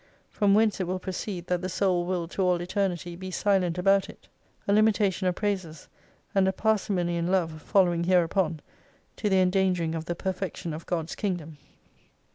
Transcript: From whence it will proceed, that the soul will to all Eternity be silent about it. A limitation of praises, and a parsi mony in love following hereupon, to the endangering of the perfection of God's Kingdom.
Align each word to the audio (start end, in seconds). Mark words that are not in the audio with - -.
From 0.31 0.55
whence 0.55 0.79
it 0.79 0.87
will 0.87 0.97
proceed, 0.97 1.45
that 1.45 1.61
the 1.61 1.69
soul 1.69 2.07
will 2.07 2.27
to 2.29 2.41
all 2.41 2.59
Eternity 2.59 3.15
be 3.15 3.29
silent 3.29 3.77
about 3.77 4.09
it. 4.09 4.27
A 4.67 4.73
limitation 4.73 5.27
of 5.27 5.35
praises, 5.35 5.89
and 6.33 6.47
a 6.47 6.51
parsi 6.51 6.91
mony 6.91 7.17
in 7.17 7.27
love 7.27 7.61
following 7.61 8.05
hereupon, 8.05 8.61
to 9.17 9.29
the 9.29 9.39
endangering 9.39 9.93
of 9.93 10.05
the 10.05 10.15
perfection 10.15 10.73
of 10.73 10.87
God's 10.87 11.13
Kingdom. 11.13 11.57